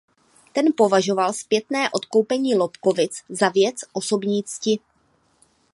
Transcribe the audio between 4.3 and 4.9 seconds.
cti.